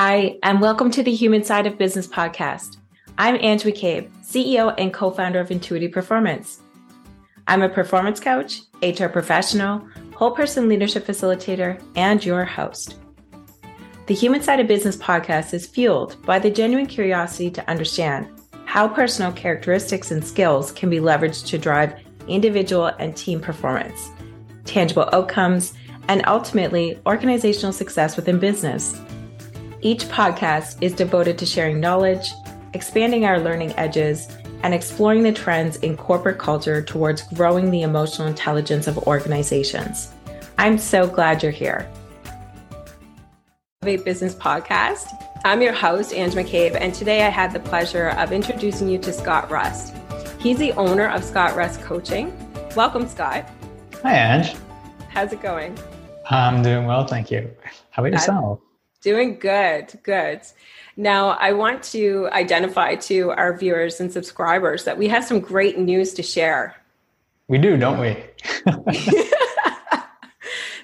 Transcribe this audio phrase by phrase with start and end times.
[0.00, 2.76] Hi, and welcome to the Human Side of Business podcast.
[3.18, 6.60] I'm Ange McCabe, CEO and co founder of Intuitive Performance.
[7.48, 9.84] I'm a performance coach, HR professional,
[10.14, 12.94] whole person leadership facilitator, and your host.
[14.06, 18.28] The Human Side of Business podcast is fueled by the genuine curiosity to understand
[18.66, 24.10] how personal characteristics and skills can be leveraged to drive individual and team performance,
[24.64, 25.74] tangible outcomes,
[26.06, 28.96] and ultimately organizational success within business.
[29.80, 32.32] Each podcast is devoted to sharing knowledge,
[32.74, 34.26] expanding our learning edges,
[34.64, 40.12] and exploring the trends in corporate culture towards growing the emotional intelligence of organizations.
[40.58, 41.88] I'm so glad you're here.
[43.84, 45.06] A Business Podcast.
[45.44, 49.12] I'm your host, Ange McCabe, and today I had the pleasure of introducing you to
[49.12, 49.94] Scott Rust.
[50.40, 52.32] He's the owner of Scott Rust Coaching.
[52.74, 53.48] Welcome, Scott.
[54.02, 54.56] Hi, Ange.
[55.08, 55.78] How's it going?
[56.28, 57.48] I'm doing well, thank you.
[57.90, 58.58] How about yourself?
[59.00, 60.40] Doing good, good.
[60.96, 65.78] Now, I want to identify to our viewers and subscribers that we have some great
[65.78, 66.74] news to share.
[67.46, 68.16] We do, don't we?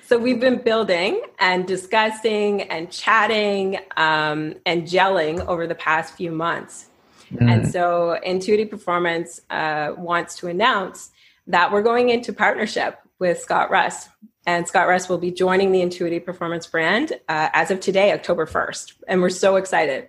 [0.06, 6.30] so, we've been building and discussing and chatting um, and gelling over the past few
[6.30, 6.86] months.
[7.32, 7.52] Mm.
[7.52, 11.10] And so, Intuitive Performance uh, wants to announce
[11.48, 14.08] that we're going into partnership with Scott Rust.
[14.46, 18.46] And Scott Rust will be joining the Intuitive Performance brand uh, as of today, October
[18.46, 18.94] 1st.
[19.08, 20.08] And we're so excited.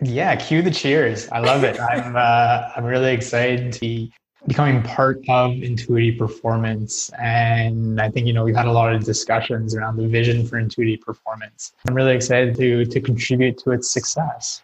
[0.00, 1.28] Yeah, cue the cheers.
[1.30, 1.80] I love it.
[1.80, 4.12] I'm, uh, I'm really excited to be
[4.46, 7.10] becoming part of Intuitive Performance.
[7.18, 10.58] And I think, you know, we've had a lot of discussions around the vision for
[10.58, 11.72] Intuitive Performance.
[11.88, 14.62] I'm really excited to, to contribute to its success.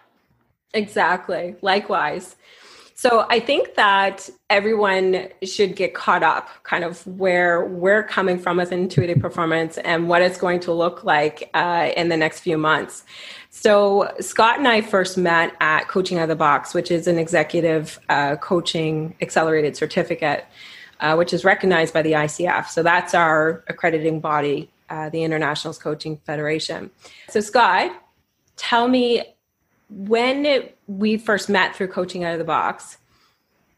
[0.73, 1.57] Exactly.
[1.61, 2.37] Likewise.
[2.97, 8.57] So I think that everyone should get caught up kind of where we're coming from
[8.57, 12.57] with intuitive performance and what it's going to look like uh, in the next few
[12.57, 13.05] months.
[13.51, 17.19] So Scott and I first met at Coaching Out of the Box, which is an
[17.19, 20.45] executive uh, coaching accelerated certificate,
[21.01, 22.69] uh, which is recognized by the ICF.
[22.69, 26.91] So that's our accrediting body, uh, the International Coaching Federation.
[27.29, 27.91] So Scott,
[28.57, 29.25] tell me
[29.89, 32.99] when it, we first met through coaching out of the box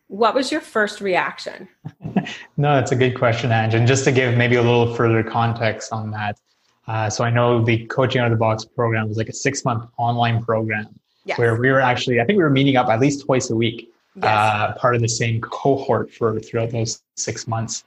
[0.09, 1.69] what was your first reaction
[2.57, 3.75] no that's a good question Ange.
[3.75, 6.39] and just to give maybe a little further context on that
[6.87, 9.65] uh, so i know the coaching out of the box program was like a six
[9.65, 10.87] month online program
[11.25, 11.39] yes.
[11.39, 13.93] where we were actually i think we were meeting up at least twice a week
[14.17, 14.25] yes.
[14.25, 17.85] uh, part of the same cohort for throughout those six months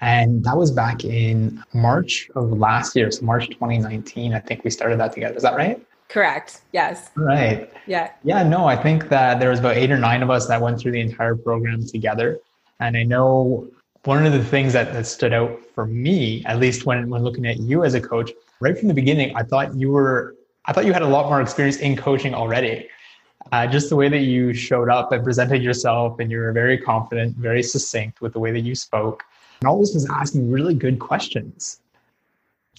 [0.00, 4.70] and that was back in march of last year so march 2019 i think we
[4.70, 6.62] started that together is that right Correct.
[6.72, 7.10] Yes.
[7.14, 7.72] Right.
[7.86, 8.10] Yeah.
[8.24, 8.42] Yeah.
[8.42, 10.90] No, I think that there was about eight or nine of us that went through
[10.90, 12.40] the entire program together.
[12.80, 13.68] And I know
[14.04, 17.46] one of the things that, that stood out for me, at least when, when looking
[17.46, 20.34] at you as a coach, right from the beginning, I thought you were,
[20.64, 22.88] I thought you had a lot more experience in coaching already.
[23.52, 26.76] Uh, just the way that you showed up and presented yourself, and you were very
[26.76, 29.22] confident, very succinct with the way that you spoke,
[29.60, 31.80] and always was asking really good questions.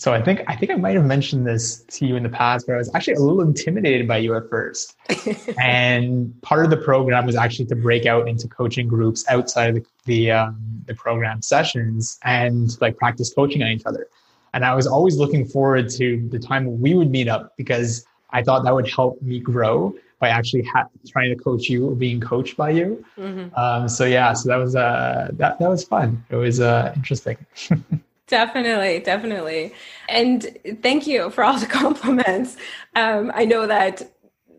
[0.02, 2.68] So I think I think I might have mentioned this to you in the past,
[2.68, 4.96] where I was actually a little intimidated by you at first.
[5.62, 9.76] and part of the program was actually to break out into coaching groups outside of
[9.76, 14.08] the the, um, the program sessions and like practice coaching on each other.
[14.56, 18.42] And I was always looking forward to the time we would meet up because I
[18.42, 22.20] thought that would help me grow by actually ha- trying to coach you or being
[22.20, 23.06] coached by you.
[23.20, 23.54] Mm-hmm.
[23.56, 26.26] Um, so yeah, so that was uh, that that was fun.
[26.32, 27.38] It was uh, interesting.
[28.32, 29.74] Definitely, definitely.
[30.08, 32.56] And thank you for all the compliments.
[32.96, 34.10] Um, I know that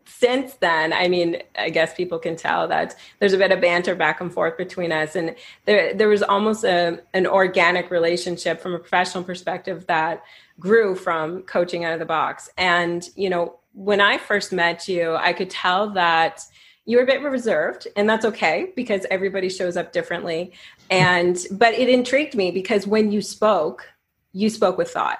[0.05, 3.95] since then, I mean, I guess people can tell that there's a bit of banter
[3.95, 5.35] back and forth between us, and
[5.65, 10.21] there there was almost a an organic relationship from a professional perspective that
[10.59, 12.51] grew from coaching out of the box.
[12.59, 16.41] And you know, when I first met you, I could tell that
[16.85, 20.51] you were a bit reserved and that's okay because everybody shows up differently.
[20.89, 23.87] And but it intrigued me because when you spoke
[24.33, 25.19] you spoke with thought.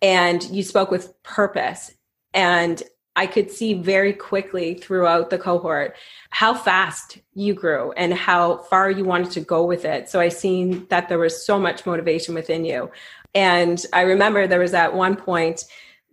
[0.00, 1.92] And you spoke with purpose.
[2.32, 2.82] And
[3.14, 5.94] i could see very quickly throughout the cohort
[6.30, 10.08] how fast you grew and how far you wanted to go with it.
[10.08, 12.90] So i seen that there was so much motivation within you.
[13.34, 15.64] And i remember there was at one point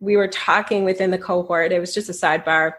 [0.01, 2.73] we were talking within the cohort it was just a sidebar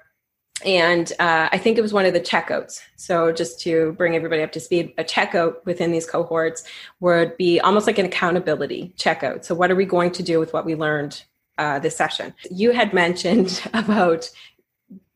[0.64, 2.80] and uh, I think it was one of the checkouts.
[2.96, 6.64] So just to bring everybody up to speed, a checkout within these cohorts
[7.00, 9.44] would be almost like an accountability checkout.
[9.44, 11.22] So what are we going to do with what we learned
[11.58, 12.34] uh, this session?
[12.50, 14.30] You had mentioned about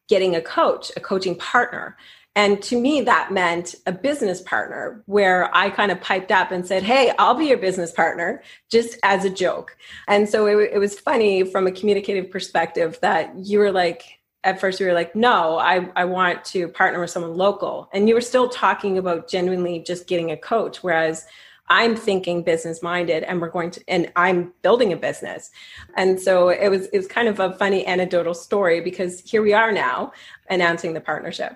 [0.08, 1.96] getting a coach, a coaching partner.
[2.37, 6.67] And to me, that meant a business partner where I kind of piped up and
[6.67, 9.76] said, Hey, I'll be your business partner, just as a joke.
[10.08, 14.61] And so it, it was funny from a communicative perspective that you were like, at
[14.61, 17.88] first you were like, no, I, I want to partner with someone local.
[17.93, 20.82] And you were still talking about genuinely just getting a coach.
[20.82, 21.26] Whereas
[21.69, 25.50] I'm thinking business minded and we're going to and I'm building a business.
[25.96, 29.55] And so it was it was kind of a funny anecdotal story because here we
[29.55, 30.12] are now
[30.50, 31.55] announcing the partnership.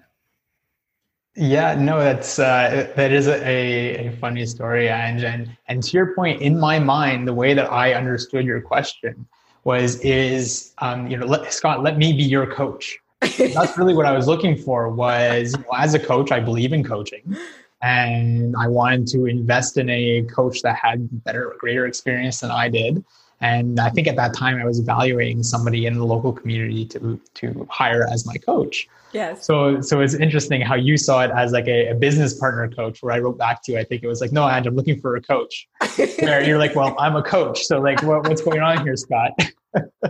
[1.37, 6.13] Yeah, no, that's uh, that is a, a funny story, and, and and to your
[6.17, 9.29] point, in my mind, the way that I understood your question
[9.69, 12.99] was is um, you know let, Scott, let me be your coach.
[13.21, 14.89] that's really what I was looking for.
[14.89, 17.37] Was you know, as a coach, I believe in coaching,
[17.83, 22.71] and I wanted to invest in a coach that had better, greater experience than I
[22.71, 23.05] did.
[23.41, 27.21] And I think at that time I was evaluating somebody in the local community to
[27.35, 28.89] to hire as my coach.
[29.13, 29.45] Yes.
[29.45, 33.03] So so it's interesting how you saw it as like a, a business partner coach.
[33.03, 35.17] Where I wrote back to you, I think it was like, no, I'm looking for
[35.17, 35.69] a coach.
[36.21, 37.65] Where you're like, well, I'm a coach.
[37.65, 39.33] So like, what, what's going on here, Scott?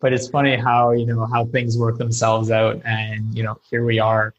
[0.00, 3.84] but it's funny how you know how things work themselves out, and you know here
[3.84, 4.34] we are,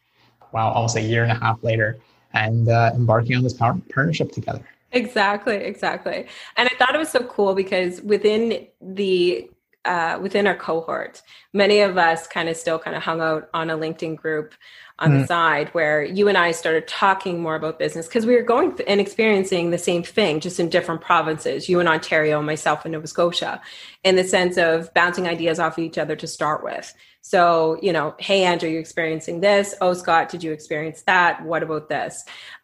[0.52, 1.96] wow, almost a year and a half later
[2.34, 4.62] and uh, embarking on this partnership together.
[4.92, 6.26] Exactly, exactly.
[6.56, 9.50] And I thought it was so cool because within the
[9.84, 11.20] uh, within our cohort,
[11.52, 14.54] many of us kind of still kind of hung out on a LinkedIn group
[14.98, 15.20] on mm.
[15.20, 18.78] the side where you and I started talking more about business because we were going
[18.86, 21.68] and experiencing the same thing, just in different provinces.
[21.68, 23.60] You in Ontario, myself in Nova Scotia,
[24.04, 26.94] in the sense of bouncing ideas off of each other to start with.
[27.22, 29.74] So, you know, hey, Andrew, you're experiencing this.
[29.80, 31.42] Oh, Scott, did you experience that?
[31.42, 32.22] What about this?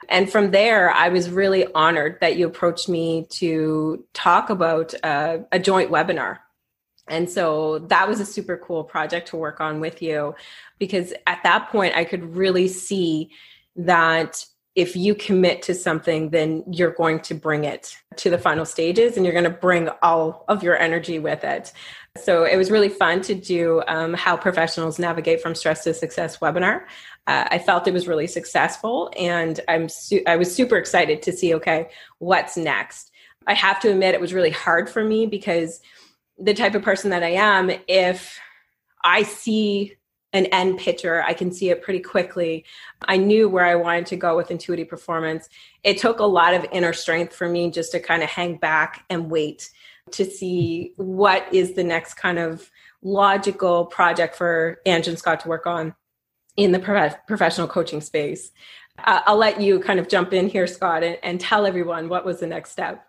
[0.09, 5.39] And from there, I was really honored that you approached me to talk about uh,
[5.51, 6.41] a joint webinar.
[7.11, 10.35] And so that was a super cool project to work on with you
[10.79, 13.31] because at that point, I could really see
[13.77, 14.45] that
[14.77, 19.17] if you commit to something, then you're going to bring it to the final stages
[19.17, 21.73] and you're going to bring all of your energy with it.
[22.17, 26.39] So it was really fun to do um, how professionals navigate from stress to success
[26.39, 26.85] webinar.
[27.27, 31.33] Uh, I felt it was really successful, and I'm su- I was super excited to
[31.33, 33.13] see okay what's next.
[33.47, 35.81] I have to admit it was really hard for me because
[36.41, 38.39] the type of person that I am, if
[39.05, 39.97] I see
[40.33, 42.65] an end picture, I can see it pretty quickly.
[43.03, 45.49] I knew where I wanted to go with intuitive performance.
[45.83, 49.05] It took a lot of inner strength for me just to kind of hang back
[49.11, 49.71] and wait
[50.13, 52.71] to see what is the next kind of
[53.03, 55.95] logical project for Ange and Scott to work on
[56.57, 58.53] in the prof- professional coaching space.
[58.99, 62.25] Uh, I'll let you kind of jump in here, Scott, and, and tell everyone what
[62.25, 63.07] was the next step.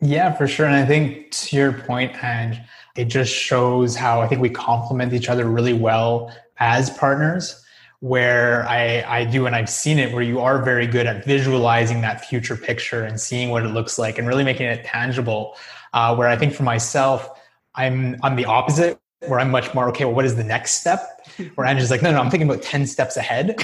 [0.00, 0.66] Yeah, for sure.
[0.66, 2.60] And I think to your point, and
[2.96, 7.64] it just shows how I think we complement each other really well as partners.
[8.00, 12.00] Where I, I do, and I've seen it, where you are very good at visualizing
[12.02, 15.56] that future picture and seeing what it looks like and really making it tangible.
[15.92, 17.28] Uh, where I think for myself,
[17.74, 20.04] I'm I'm the opposite, where I'm much more okay.
[20.04, 21.17] Well, what is the next step?
[21.54, 23.60] Where I'm like, no, no, I'm thinking about ten steps ahead.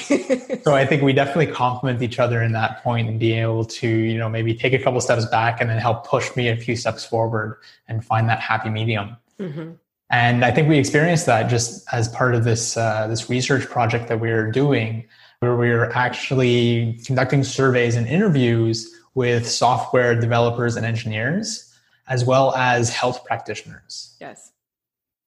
[0.62, 3.88] so I think we definitely complement each other in that point and being able to,
[3.88, 6.76] you know, maybe take a couple steps back and then help push me a few
[6.76, 9.17] steps forward and find that happy medium.
[9.38, 9.73] Mm-hmm.
[10.11, 14.09] And I think we experienced that just as part of this uh, this research project
[14.09, 15.06] that we are doing,
[15.41, 21.70] where we are actually conducting surveys and interviews with software developers and engineers
[22.09, 24.17] as well as health practitioners.
[24.20, 24.53] Yes.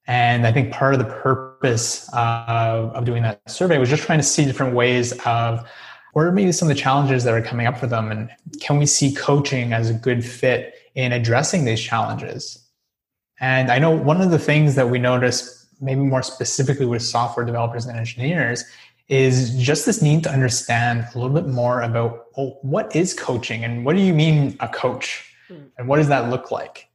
[0.08, 4.20] And I think part of the purpose of, of doing that survey was just trying
[4.20, 5.68] to see different ways of
[6.14, 8.10] what are maybe some of the challenges that are coming up for them?
[8.10, 12.64] And can we see coaching as a good fit in addressing these challenges?
[13.40, 17.46] And i know one of the things that we notice maybe more specifically with software
[17.46, 18.64] developers and engineers
[19.10, 23.64] is just this need to understand a little bit more about well, what is coaching?
[23.64, 25.34] And what do you mean a coach?
[25.48, 25.66] Hmm.
[25.78, 26.87] And what does that look like?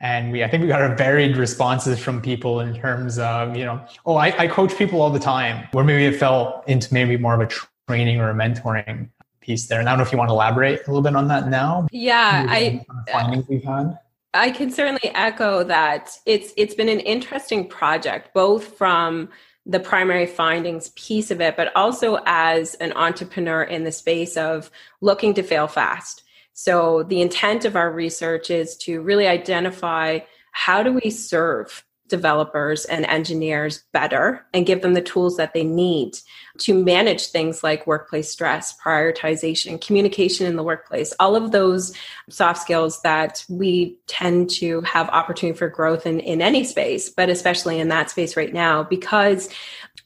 [0.00, 3.66] And we, I think we got a varied responses from people in terms of, you
[3.66, 7.18] know, oh, I, I coach people all the time, where maybe it fell into maybe
[7.18, 7.48] more of a
[7.86, 9.78] training or a mentoring piece there.
[9.78, 11.86] And I don't know if you want to elaborate a little bit on that now.
[11.92, 13.98] Yeah, I findings we've had.
[14.32, 19.28] I can certainly echo that it's it's been an interesting project, both from
[19.66, 24.70] the primary findings piece of it, but also as an entrepreneur in the space of
[25.00, 26.22] looking to fail fast.
[26.62, 30.18] So the intent of our research is to really identify
[30.52, 35.64] how do we serve developers and engineers better and give them the tools that they
[35.64, 36.18] need
[36.58, 41.96] to manage things like workplace stress, prioritization, communication in the workplace, all of those
[42.28, 47.30] soft skills that we tend to have opportunity for growth in, in any space, but
[47.30, 49.48] especially in that space right now, because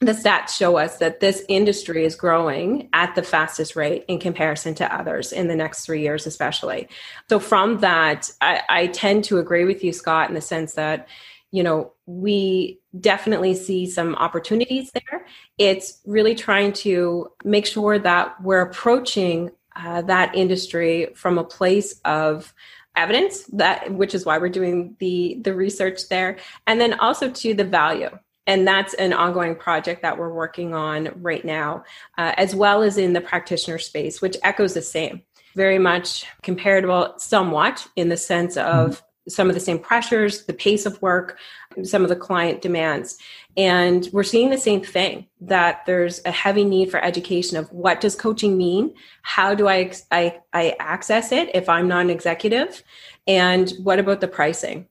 [0.05, 4.73] the stats show us that this industry is growing at the fastest rate in comparison
[4.75, 6.87] to others in the next three years, especially.
[7.29, 11.07] So, from that, I, I tend to agree with you, Scott, in the sense that,
[11.51, 15.25] you know, we definitely see some opportunities there.
[15.57, 21.99] It's really trying to make sure that we're approaching uh, that industry from a place
[22.05, 22.53] of
[22.95, 27.53] evidence that which is why we're doing the the research there and then also to
[27.53, 28.09] the value
[28.47, 31.83] and that's an ongoing project that we're working on right now
[32.17, 35.21] uh, as well as in the practitioner space which echoes the same
[35.55, 40.53] very much comparable somewhat in the sense of mm-hmm some of the same pressures, the
[40.53, 41.37] pace of work,
[41.83, 43.17] some of the client demands.
[43.57, 48.01] And we're seeing the same thing that there's a heavy need for education of what
[48.01, 48.93] does coaching mean?
[49.23, 52.83] How do I, I, I access it if I'm not an executive?
[53.25, 54.87] And what about the pricing?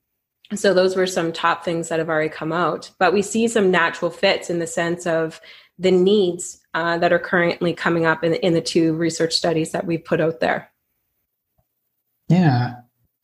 [0.55, 2.91] So those were some top things that have already come out.
[2.99, 5.41] But we see some natural fits in the sense of
[5.79, 9.87] the needs uh, that are currently coming up in, in the two research studies that
[9.87, 10.71] we've put out there.
[12.29, 12.75] Yeah,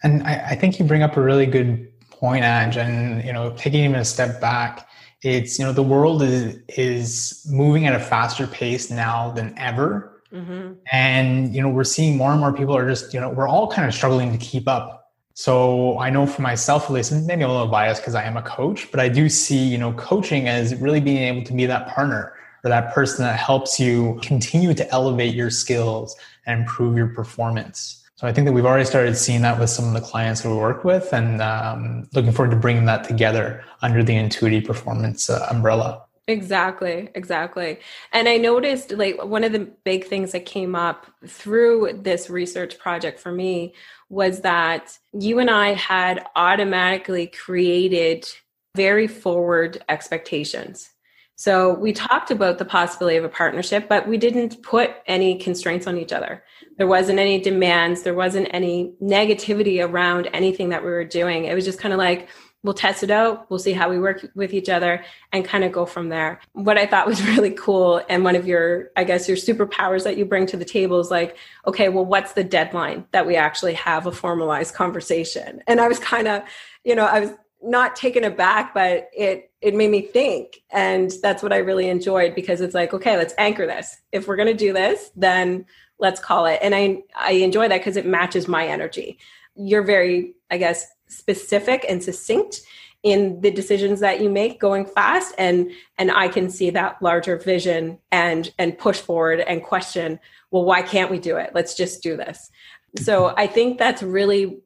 [0.02, 2.76] and I, I think you bring up a really good point, Ange.
[2.76, 4.88] And you know, taking even a step back,
[5.22, 10.22] it's you know the world is is moving at a faster pace now than ever,
[10.32, 10.74] mm-hmm.
[10.92, 13.70] and you know we're seeing more and more people are just you know we're all
[13.70, 14.99] kind of struggling to keep up.
[15.40, 18.42] So I know for myself, at least, maybe a little biased because I am a
[18.42, 21.88] coach, but I do see you know coaching as really being able to be that
[21.88, 27.06] partner or that person that helps you continue to elevate your skills and improve your
[27.06, 28.06] performance.
[28.16, 30.50] So I think that we've already started seeing that with some of the clients that
[30.50, 35.30] we work with, and um, looking forward to bringing that together under the Intuity Performance
[35.30, 36.04] uh, umbrella.
[36.30, 37.80] Exactly, exactly.
[38.12, 42.78] And I noticed like one of the big things that came up through this research
[42.78, 43.74] project for me
[44.10, 48.28] was that you and I had automatically created
[48.76, 50.90] very forward expectations.
[51.34, 55.88] So we talked about the possibility of a partnership, but we didn't put any constraints
[55.88, 56.44] on each other.
[56.78, 61.46] There wasn't any demands, there wasn't any negativity around anything that we were doing.
[61.46, 62.28] It was just kind of like,
[62.62, 65.02] we'll test it out, we'll see how we work with each other
[65.32, 66.40] and kind of go from there.
[66.52, 70.16] What I thought was really cool and one of your, I guess, your superpowers that
[70.16, 71.36] you bring to the table is like,
[71.66, 75.62] okay, well, what's the deadline that we actually have a formalized conversation?
[75.66, 76.42] And I was kind of,
[76.84, 81.42] you know, I was not taken aback, but it it made me think, and that's
[81.42, 84.00] what I really enjoyed because it's like, okay, let's anchor this.
[84.12, 85.66] If we're gonna do this, then
[85.98, 86.58] let's call it.
[86.62, 89.18] And I I enjoy that because it matches my energy.
[89.54, 92.62] You're very, I guess, specific and succinct
[93.02, 97.36] in the decisions that you make going fast and and I can see that larger
[97.36, 102.02] vision and and push forward and question well why can't we do it let's just
[102.02, 102.50] do this
[102.98, 104.60] so I think that's really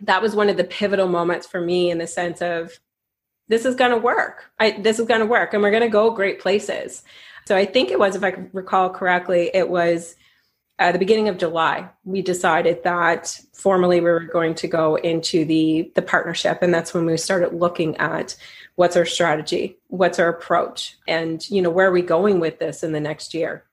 [0.00, 2.78] that was one of the pivotal moments for me in the sense of
[3.48, 4.50] this is going to work.
[4.58, 7.02] I, this is going to work and we're going to go great places.
[7.46, 10.16] So I think it was, if I recall correctly, it was
[10.78, 15.44] at the beginning of July, we decided that formally we were going to go into
[15.44, 16.58] the, the partnership.
[16.62, 18.34] And that's when we started looking at
[18.74, 22.82] what's our strategy, what's our approach, and, you know, where are we going with this
[22.82, 23.64] in the next year?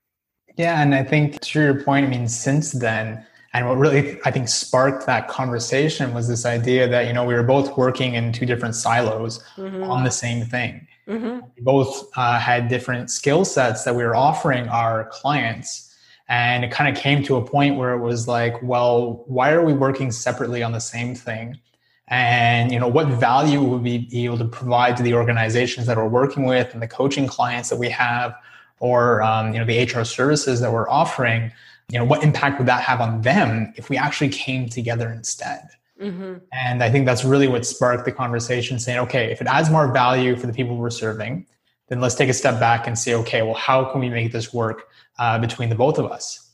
[0.57, 0.81] Yeah.
[0.81, 4.47] And I think to your point, I mean, since then, and what really, I think,
[4.47, 8.45] sparked that conversation was this idea that, you know, we were both working in two
[8.45, 9.83] different silos mm-hmm.
[9.83, 10.87] on the same thing.
[11.07, 11.47] Mm-hmm.
[11.57, 15.90] We both uh, had different skill sets that we were offering our clients.
[16.31, 19.63] And it kind of came to a point where it was like, well, why are
[19.63, 21.59] we working separately on the same thing?
[22.07, 25.97] And you know, what value would we be able to provide to the organizations that
[25.97, 28.33] we're working with and the coaching clients that we have,
[28.79, 31.51] or um, you know, the HR services that we're offering?
[31.91, 35.67] you know what impact would that have on them if we actually came together instead
[36.01, 36.35] mm-hmm.
[36.53, 39.91] and i think that's really what sparked the conversation saying okay if it adds more
[39.91, 41.45] value for the people we're serving
[41.91, 44.53] then let's take a step back and say okay well how can we make this
[44.53, 44.87] work
[45.19, 46.49] uh, between the both of us?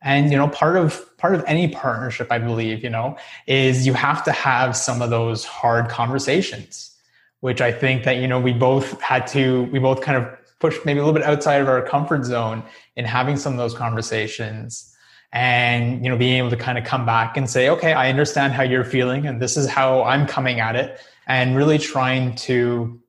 [0.00, 3.16] And you know part of part of any partnership i believe you know
[3.48, 6.96] is you have to have some of those hard conversations
[7.40, 10.24] which i think that you know we both had to we both kind of
[10.60, 12.62] push maybe a little bit outside of our comfort zone
[12.94, 14.96] in having some of those conversations
[15.32, 18.52] and you know being able to kind of come back and say okay i understand
[18.52, 23.00] how you're feeling and this is how i'm coming at it and really trying to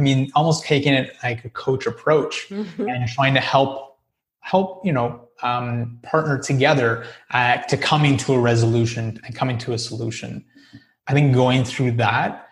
[0.00, 2.88] i mean almost taking it like a coach approach mm-hmm.
[2.88, 3.98] and trying to help
[4.40, 9.72] help you know um, partner together uh, to coming to a resolution and coming to
[9.72, 10.44] a solution
[11.06, 12.48] i think going through that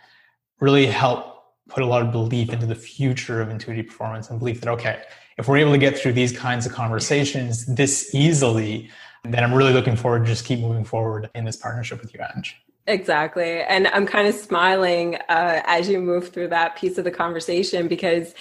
[0.61, 1.39] really helped
[1.69, 5.03] put a lot of belief into the future of Intuity performance and belief that, okay,
[5.37, 8.91] if we're able to get through these kinds of conversations this easily,
[9.25, 12.21] then I'm really looking forward to just keep moving forward in this partnership with you,
[12.35, 12.57] Ange.
[12.89, 13.61] Exactly.
[13.61, 17.87] And I'm kind of smiling uh, as you move through that piece of the conversation
[17.87, 18.33] because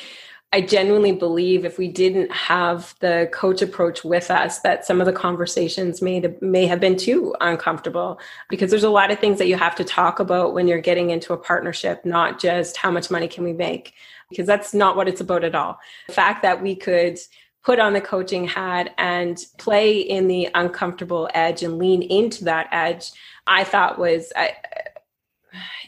[0.53, 5.05] I genuinely believe if we didn't have the coach approach with us, that some of
[5.05, 9.49] the conversations may, may have been too uncomfortable because there's a lot of things that
[9.49, 13.11] you have to talk about when you're getting into a partnership, not just how much
[13.11, 13.93] money can we make,
[14.29, 15.77] because that's not what it's about at all.
[16.07, 17.19] The fact that we could
[17.67, 22.69] put on the coaching hat and play in the uncomfortable edge and lean into that
[22.71, 23.11] edge,
[23.47, 24.31] I thought was.
[24.35, 24.53] I,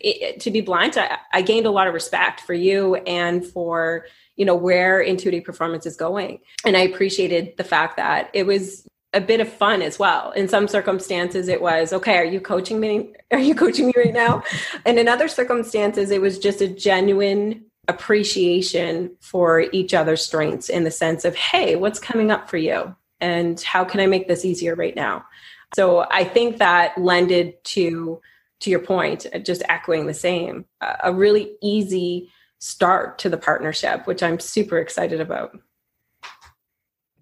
[0.01, 4.05] it, to be blunt, I, I gained a lot of respect for you and for
[4.35, 6.39] you know where intuitive performance is going.
[6.65, 10.31] And i appreciated the fact that it was a bit of fun as well.
[10.31, 13.13] In some circumstances it was okay are you coaching me?
[13.31, 14.43] Are you coaching me right now?
[14.85, 20.83] And in other circumstances it was just a genuine appreciation for each other's strengths in
[20.83, 22.95] the sense of hey what's coming up for you?
[23.19, 25.25] And how can i make this easier right now
[25.73, 28.19] so i think that lended to
[28.59, 30.65] to your point just echoing the same
[31.03, 35.57] a really easy start to the partnership, which I'm super excited about.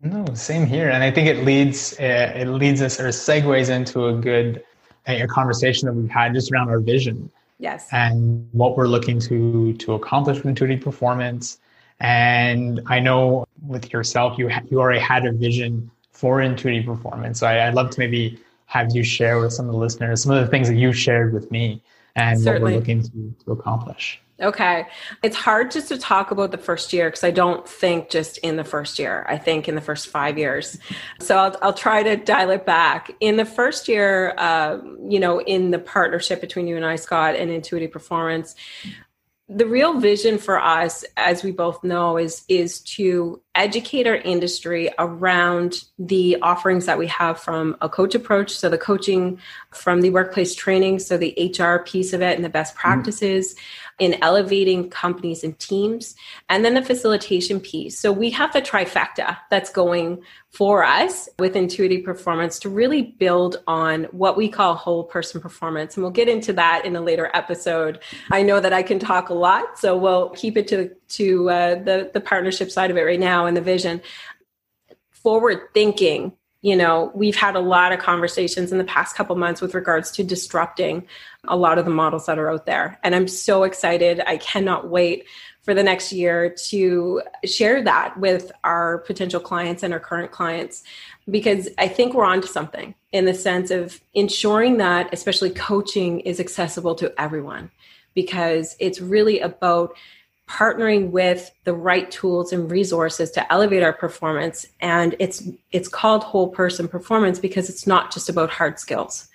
[0.01, 4.07] No, same here, and I think it leads uh, it leads us or segues into
[4.07, 4.63] a good
[5.07, 7.31] a conversation that we've had just around our vision.
[7.59, 7.87] Yes.
[7.91, 11.59] And what we're looking to to accomplish with intuitive performance.
[11.99, 17.39] And I know with yourself, you ha- you already had a vision for intuitive performance.
[17.39, 20.31] So I, I'd love to maybe have you share with some of the listeners some
[20.31, 21.81] of the things that you shared with me
[22.15, 22.59] and Certainly.
[22.59, 24.19] what we're looking to, to accomplish.
[24.39, 24.85] Okay.
[25.23, 28.55] It's hard just to talk about the first year because I don't think just in
[28.55, 29.25] the first year.
[29.27, 30.77] I think in the first five years.
[31.19, 33.11] So I'll, I'll try to dial it back.
[33.19, 37.35] In the first year, uh, you know, in the partnership between you and I, Scott,
[37.35, 38.55] and Intuitive Performance,
[39.49, 44.89] the real vision for us as we both know is is to educate our industry
[44.99, 49.39] around the offerings that we have from a coach approach so the coaching
[49.71, 52.81] from the workplace training so the hr piece of it and the best mm-hmm.
[52.81, 56.15] practices mm-hmm in elevating companies and teams,
[56.49, 57.99] and then the facilitation piece.
[57.99, 63.63] So we have the trifecta that's going for us with intuitive performance to really build
[63.67, 65.95] on what we call whole person performance.
[65.95, 67.99] And we'll get into that in a later episode.
[68.31, 71.75] I know that I can talk a lot, so we'll keep it to, to uh,
[71.83, 74.01] the, the partnership side of it right now and the vision.
[75.11, 79.61] Forward thinking you know we've had a lot of conversations in the past couple months
[79.61, 81.05] with regards to disrupting
[81.47, 82.99] a lot of the models that are out there.
[83.03, 84.21] And i'm so excited.
[84.25, 85.25] I cannot wait
[85.67, 90.83] for the next year to share that with our potential clients and our current clients
[91.29, 96.21] because i think we're on to something in the sense of ensuring that especially coaching
[96.21, 97.69] is accessible to everyone
[98.13, 99.93] because it's really about
[100.47, 104.65] partnering with the right tools and resources to elevate our performance.
[104.79, 109.27] And it's it's called whole person performance because it's not just about hard skills.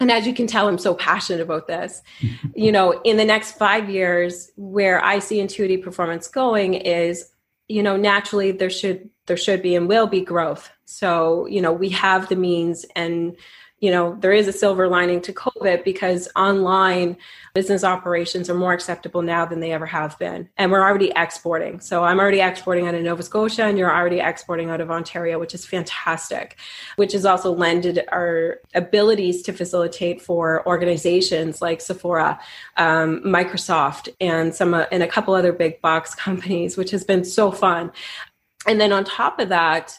[0.00, 2.02] And as you can tell i'm so passionate about this.
[2.54, 7.30] You know in the next 5 years where i see intuitive performance going is
[7.68, 10.70] you know naturally there should there should be and will be growth.
[10.84, 13.36] So you know we have the means and
[13.80, 17.16] you know, there is a silver lining to COVID because online
[17.54, 20.48] business operations are more acceptable now than they ever have been.
[20.56, 21.78] And we're already exporting.
[21.78, 25.38] So I'm already exporting out of Nova Scotia and you're already exporting out of Ontario,
[25.38, 26.58] which is fantastic,
[26.96, 32.40] which has also lended our abilities to facilitate for organizations like Sephora,
[32.78, 37.24] um, Microsoft, and some uh, and a couple other big box companies, which has been
[37.24, 37.92] so fun.
[38.66, 39.96] And then on top of that,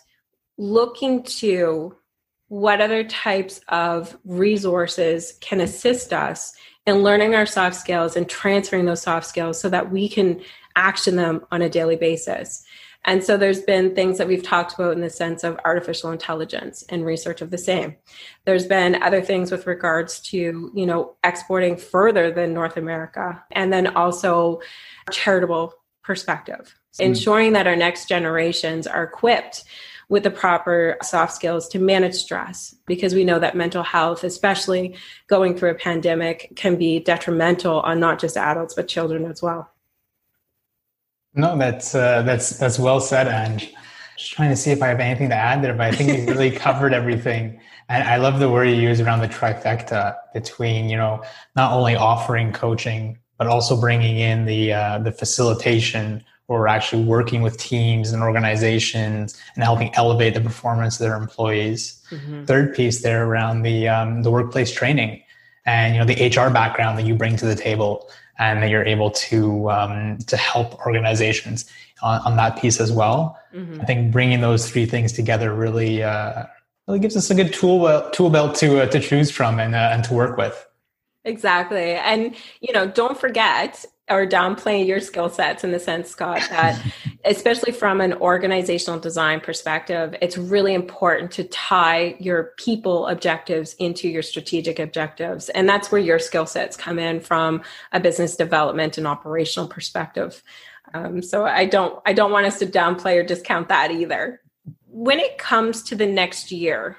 [0.58, 1.96] looking to
[2.50, 6.54] what other types of resources can assist us
[6.86, 10.42] in learning our soft skills and transferring those soft skills so that we can
[10.76, 12.64] action them on a daily basis.
[13.06, 16.84] And so there's been things that we've talked about in the sense of artificial intelligence
[16.90, 17.96] and research of the same.
[18.46, 23.72] There's been other things with regards to, you know, exporting further than North America and
[23.72, 24.60] then also
[25.12, 27.06] charitable perspective, mm.
[27.06, 29.64] ensuring that our next generations are equipped
[30.10, 34.96] with the proper soft skills to manage stress because we know that mental health, especially
[35.28, 39.72] going through a pandemic, can be detrimental on not just adults but children as well.
[41.36, 43.72] No, that's uh, that's that's well said, Ange.
[44.18, 46.26] Just trying to see if I have anything to add there, but I think you
[46.26, 47.60] really covered everything.
[47.88, 51.24] And I love the word you use around the trifecta between, you know,
[51.56, 57.04] not only offering coaching, but also bringing in the uh, the facilitation where we're actually
[57.04, 62.02] working with teams and organizations and helping elevate the performance of their employees.
[62.10, 62.46] Mm-hmm.
[62.46, 65.22] Third piece there around the um, the workplace training
[65.68, 68.10] and you know the HR background that you bring to the table
[68.40, 71.70] and that you're able to um, to help organizations
[72.02, 73.38] on, on, that piece as well.
[73.54, 73.82] Mm-hmm.
[73.82, 76.46] I think bringing those three things together really uh,
[76.88, 79.92] really gives us a good tool tool belt to uh, to choose from and uh,
[79.94, 80.66] and to work with.
[81.26, 81.94] Exactly.
[81.94, 86.82] And, you know, don't forget or downplaying your skill sets in the sense, Scott, that,
[87.26, 94.10] especially from an organizational design perspective, it's really important to tie your people objectives into
[94.10, 95.50] your strategic objectives.
[95.50, 100.44] And that's where your skill sets come in from a business development and operational perspective.
[100.94, 104.42] Um, so I don't I don't want us to downplay or discount that either.
[104.88, 106.98] When it comes to the next year,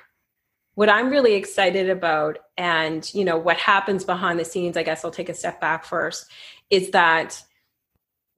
[0.75, 5.05] what I'm really excited about and you know what happens behind the scenes, I guess
[5.05, 6.27] I'll take a step back first,
[6.70, 7.42] is that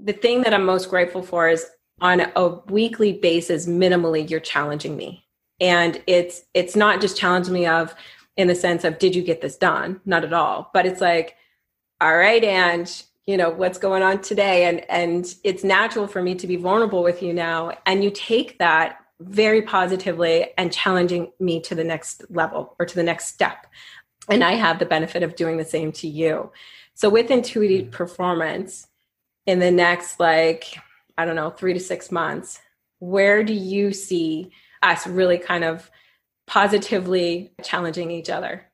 [0.00, 1.66] the thing that I'm most grateful for is
[2.00, 5.24] on a weekly basis, minimally, you're challenging me.
[5.60, 7.94] And it's it's not just challenging me of
[8.36, 10.00] in the sense of did you get this done?
[10.04, 10.70] Not at all.
[10.72, 11.36] But it's like,
[12.00, 12.90] all right, and
[13.26, 14.64] you know, what's going on today?
[14.64, 17.72] And and it's natural for me to be vulnerable with you now.
[17.86, 22.94] And you take that very positively and challenging me to the next level or to
[22.94, 23.66] the next step.
[24.28, 26.50] And I have the benefit of doing the same to you.
[26.94, 27.96] So with intuitive mm-hmm.
[27.96, 28.88] performance,
[29.46, 30.76] in the next like
[31.18, 32.60] i don't know three to six months
[32.98, 34.50] where do you see
[34.82, 35.90] us really kind of
[36.46, 38.64] positively challenging each other?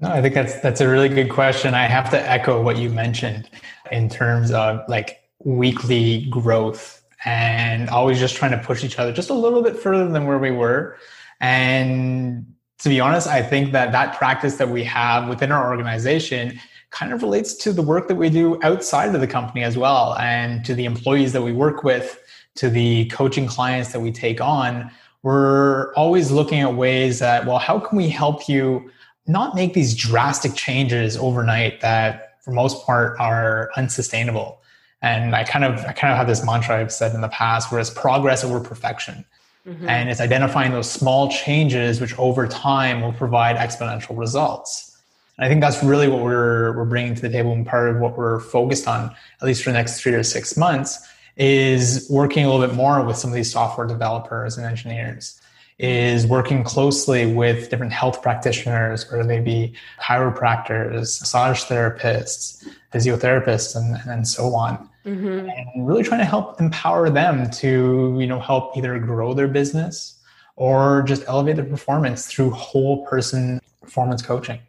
[0.00, 1.74] No i think that's that's a really good question.
[1.74, 3.48] I have to echo what you mentioned
[3.90, 9.30] in terms of like weekly growth and always just trying to push each other just
[9.30, 10.96] a little bit further than where we were.
[11.40, 12.46] And
[12.78, 16.60] to be honest i think that that practice that we have within our organization
[16.94, 20.16] kind of relates to the work that we do outside of the company as well
[20.18, 22.20] and to the employees that we work with
[22.54, 24.88] to the coaching clients that we take on.
[25.24, 28.90] We're always looking at ways that well how can we help you
[29.26, 34.60] not make these drastic changes overnight that for most part are unsustainable?
[35.02, 37.72] And i kind of i kind of have this mantra i've said in the past
[37.72, 39.24] where it's progress over perfection.
[39.66, 39.88] Mm-hmm.
[39.88, 44.93] and it's identifying those small changes which over time will provide exponential results
[45.38, 48.16] I think that's really what we're we're bringing to the table, and part of what
[48.16, 52.50] we're focused on, at least for the next three to six months, is working a
[52.50, 55.40] little bit more with some of these software developers and engineers.
[55.76, 64.00] Is working closely with different health practitioners, whether they be chiropractors, massage therapists, physiotherapists, and,
[64.08, 64.88] and so on.
[65.04, 65.48] Mm-hmm.
[65.48, 70.20] And really trying to help empower them to, you know, help either grow their business
[70.54, 74.60] or just elevate their performance through whole person performance coaching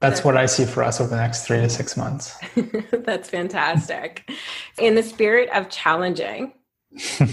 [0.00, 2.36] that's what I see for us over the next three to six months.
[2.92, 4.30] that's fantastic.
[4.78, 6.52] In the spirit of challenging.
[7.18, 7.24] do,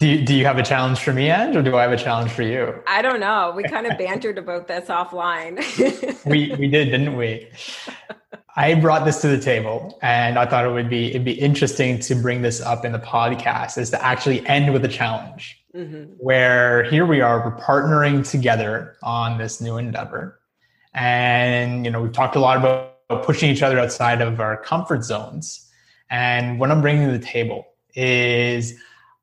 [0.00, 2.30] you, do you have a challenge for me, Ange, or do I have a challenge
[2.30, 2.82] for you?
[2.86, 3.52] I don't know.
[3.54, 5.58] We kind of bantered about this offline.
[6.26, 7.48] we, we did, didn't we?
[8.56, 11.98] I brought this to the table and I thought it would be it'd be interesting
[12.00, 15.58] to bring this up in the podcast is to actually end with a challenge.
[15.74, 16.12] Mm-hmm.
[16.18, 20.38] Where here we are, we're partnering together on this new endeavor
[20.94, 25.04] and, you know, we've talked a lot about pushing each other outside of our comfort
[25.04, 25.68] zones.
[26.10, 28.74] And what I'm bringing to the table is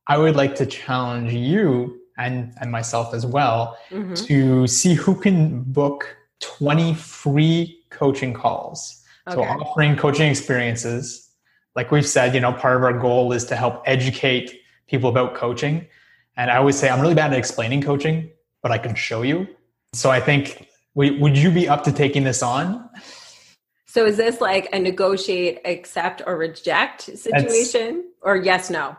[0.08, 4.14] I would like to challenge you and, and myself as well mm-hmm.
[4.14, 9.04] to see who can book 20 free coaching calls.
[9.28, 9.36] Okay.
[9.36, 11.30] So offering coaching experiences.
[11.76, 15.36] Like we've said, you know, part of our goal is to help educate people about
[15.36, 15.88] coaching.
[16.36, 19.48] And I always say I'm really bad at explaining coaching, but I can show you.
[19.94, 20.69] So I think
[21.08, 22.90] would you be up to taking this on?
[23.88, 28.96] So is this like a negotiate, accept, or reject situation, That's, or yes, no?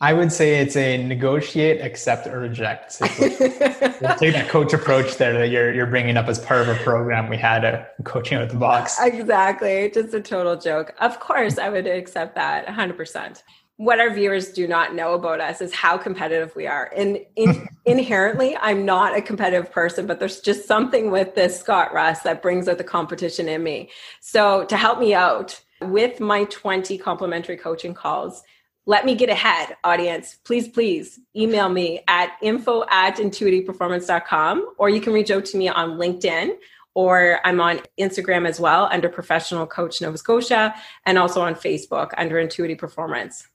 [0.00, 3.52] I would say it's a negotiate, accept, or reject situation.
[4.00, 6.82] we'll take that coach approach there that you're you're bringing up as part of a
[6.82, 8.96] program we had a coaching out the box.
[9.00, 10.94] Exactly, just a total joke.
[10.98, 12.96] Of course, I would accept that 100.
[12.96, 13.42] percent
[13.78, 16.92] what our viewers do not know about us is how competitive we are.
[16.96, 21.94] And in, inherently, I'm not a competitive person, but there's just something with this Scott
[21.94, 23.90] Rust that brings out the competition in me.
[24.20, 28.42] So to help me out with my 20 complimentary coaching calls,
[28.84, 30.38] let me get ahead, audience.
[30.44, 35.68] Please, please email me at info at intuitiveperformance.com or you can reach out to me
[35.68, 36.56] on LinkedIn
[36.94, 40.74] or I'm on Instagram as well under Professional Coach Nova Scotia
[41.06, 43.46] and also on Facebook under Intuitive Performance.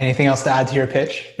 [0.00, 1.34] Anything else to add to your pitch?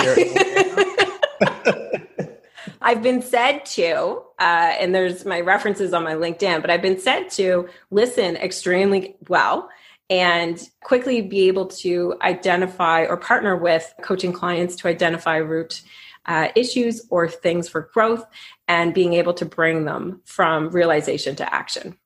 [2.82, 7.00] I've been said to, uh, and there's my references on my LinkedIn, but I've been
[7.00, 9.70] said to listen extremely well
[10.10, 15.82] and quickly be able to identify or partner with coaching clients to identify root
[16.26, 18.24] uh, issues or things for growth
[18.68, 21.96] and being able to bring them from realization to action.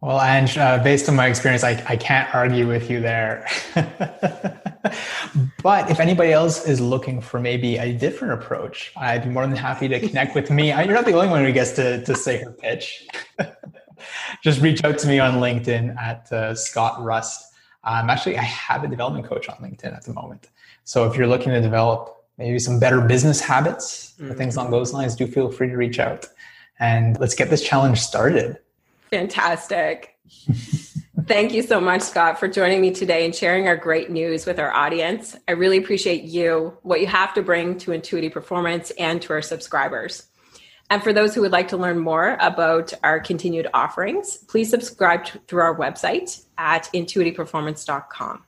[0.00, 3.46] Well, Ange, uh, based on my experience, I, I can't argue with you there.
[5.62, 9.56] but if anybody else is looking for maybe a different approach, I'd be more than
[9.56, 10.68] happy to connect with me.
[10.68, 13.06] You're not the only one who gets to, to say her pitch.
[14.42, 17.52] Just reach out to me on LinkedIn at uh, Scott Rust.
[17.84, 20.48] Um, actually, I have a development coach on LinkedIn at the moment.
[20.84, 24.92] So if you're looking to develop maybe some better business habits or things along those
[24.92, 26.26] lines, do feel free to reach out
[26.78, 28.58] and let's get this challenge started.
[29.10, 30.18] Fantastic.
[31.22, 34.58] Thank you so much, Scott, for joining me today and sharing our great news with
[34.58, 35.36] our audience.
[35.46, 39.40] I really appreciate you, what you have to bring to Intuity Performance and to our
[39.40, 40.26] subscribers.
[40.90, 45.26] And for those who would like to learn more about our continued offerings, please subscribe
[45.46, 48.42] through our website at intuityperformance.com.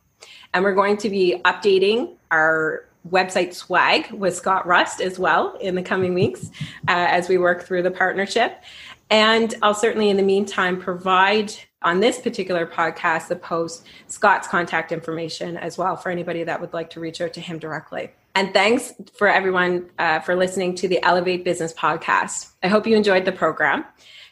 [0.53, 5.77] And we're going to be updating our website swag with Scott Rust as well in
[5.77, 6.51] the coming weeks
[6.89, 8.61] uh, as we work through the partnership.
[9.09, 11.55] And I'll certainly, in the meantime, provide
[11.87, 16.75] on this particular podcast the post Scott's contact information as well for anybody that would
[16.75, 18.11] like to reach out to him directly.
[18.35, 22.51] And thanks for everyone uh, for listening to the Elevate Business podcast.
[22.63, 23.85] I hope you enjoyed the program.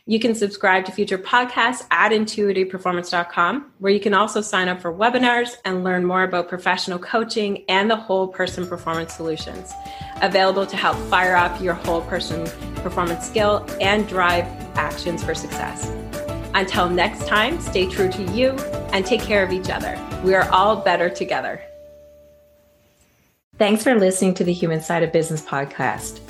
[0.07, 4.93] You can subscribe to future podcasts at intuityperformance.com, where you can also sign up for
[4.93, 9.73] webinars and learn more about professional coaching and the whole person performance solutions,
[10.21, 12.45] available to help fire up your whole person
[12.83, 14.45] performance skill and drive
[14.77, 16.04] actions for success.
[16.55, 18.51] Until next time, stay true to you
[18.93, 20.01] and take care of each other.
[20.23, 21.61] We are all better together.
[23.59, 26.21] Thanks for listening to the Human Side of Business podcast.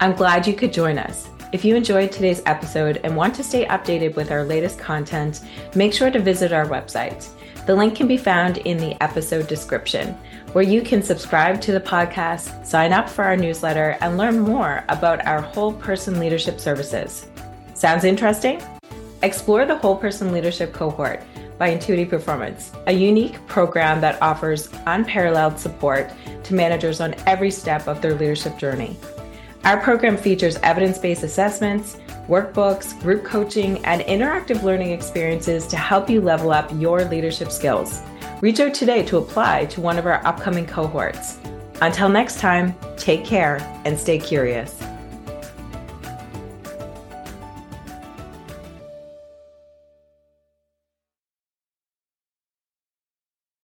[0.00, 1.28] I'm glad you could join us.
[1.52, 5.42] If you enjoyed today's episode and want to stay updated with our latest content,
[5.74, 7.28] make sure to visit our website.
[7.66, 10.14] The link can be found in the episode description,
[10.52, 14.84] where you can subscribe to the podcast, sign up for our newsletter, and learn more
[14.88, 17.26] about our whole person leadership services.
[17.74, 18.60] Sounds interesting?
[19.22, 21.22] Explore the Whole Person Leadership Cohort
[21.56, 26.10] by Intuity Performance, a unique program that offers unparalleled support
[26.42, 28.96] to managers on every step of their leadership journey.
[29.64, 36.10] Our program features evidence based assessments, workbooks, group coaching, and interactive learning experiences to help
[36.10, 38.02] you level up your leadership skills.
[38.40, 41.38] Reach out today to apply to one of our upcoming cohorts.
[41.80, 44.82] Until next time, take care and stay curious.